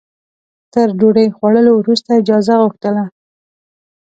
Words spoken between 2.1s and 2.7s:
اجازه